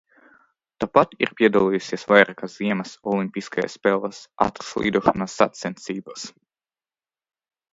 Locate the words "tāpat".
0.83-1.11